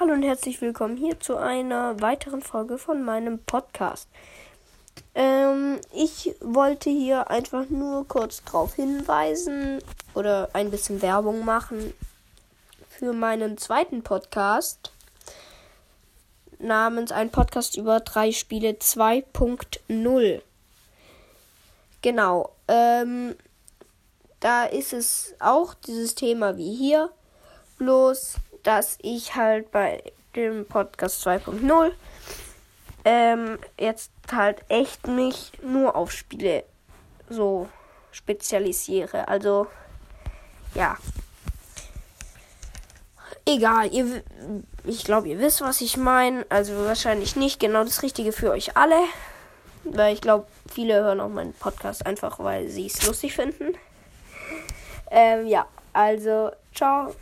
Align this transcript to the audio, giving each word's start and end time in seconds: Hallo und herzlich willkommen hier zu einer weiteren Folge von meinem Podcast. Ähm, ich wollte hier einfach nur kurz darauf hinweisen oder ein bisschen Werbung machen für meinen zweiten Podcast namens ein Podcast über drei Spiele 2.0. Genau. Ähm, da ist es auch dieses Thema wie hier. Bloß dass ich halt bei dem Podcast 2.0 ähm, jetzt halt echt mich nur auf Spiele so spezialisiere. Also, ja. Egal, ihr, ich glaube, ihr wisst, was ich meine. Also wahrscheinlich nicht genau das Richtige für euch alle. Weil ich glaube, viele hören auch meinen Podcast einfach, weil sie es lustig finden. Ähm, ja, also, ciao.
Hallo 0.00 0.12
und 0.12 0.24
herzlich 0.24 0.60
willkommen 0.60 0.96
hier 0.96 1.20
zu 1.20 1.36
einer 1.36 2.00
weiteren 2.00 2.42
Folge 2.42 2.78
von 2.78 3.04
meinem 3.04 3.38
Podcast. 3.38 4.08
Ähm, 5.14 5.78
ich 5.92 6.34
wollte 6.40 6.90
hier 6.90 7.30
einfach 7.30 7.68
nur 7.68 8.04
kurz 8.08 8.42
darauf 8.42 8.74
hinweisen 8.74 9.78
oder 10.14 10.48
ein 10.52 10.72
bisschen 10.72 11.00
Werbung 11.00 11.44
machen 11.44 11.94
für 12.88 13.12
meinen 13.12 13.56
zweiten 13.56 14.02
Podcast 14.02 14.90
namens 16.58 17.12
ein 17.12 17.30
Podcast 17.30 17.76
über 17.76 18.00
drei 18.00 18.32
Spiele 18.32 18.70
2.0. 18.70 20.42
Genau. 22.02 22.50
Ähm, 22.66 23.36
da 24.40 24.64
ist 24.64 24.92
es 24.92 25.34
auch 25.38 25.74
dieses 25.74 26.16
Thema 26.16 26.56
wie 26.56 26.74
hier. 26.74 27.10
Bloß 27.78 28.38
dass 28.64 28.98
ich 29.00 29.36
halt 29.36 29.70
bei 29.70 30.02
dem 30.34 30.66
Podcast 30.66 31.24
2.0 31.26 31.92
ähm, 33.04 33.58
jetzt 33.78 34.10
halt 34.32 34.64
echt 34.68 35.06
mich 35.06 35.52
nur 35.62 35.94
auf 35.94 36.10
Spiele 36.10 36.64
so 37.28 37.68
spezialisiere. 38.10 39.28
Also, 39.28 39.66
ja. 40.74 40.96
Egal, 43.46 43.92
ihr, 43.92 44.22
ich 44.84 45.04
glaube, 45.04 45.28
ihr 45.28 45.38
wisst, 45.38 45.60
was 45.60 45.82
ich 45.82 45.96
meine. 45.98 46.46
Also 46.48 46.86
wahrscheinlich 46.86 47.36
nicht 47.36 47.60
genau 47.60 47.84
das 47.84 48.02
Richtige 48.02 48.32
für 48.32 48.50
euch 48.50 48.76
alle. 48.76 48.98
Weil 49.84 50.14
ich 50.14 50.22
glaube, 50.22 50.46
viele 50.72 50.94
hören 50.94 51.20
auch 51.20 51.28
meinen 51.28 51.52
Podcast 51.52 52.06
einfach, 52.06 52.38
weil 52.38 52.68
sie 52.68 52.86
es 52.86 53.06
lustig 53.06 53.34
finden. 53.34 53.74
Ähm, 55.10 55.46
ja, 55.46 55.66
also, 55.92 56.50
ciao. 56.74 57.14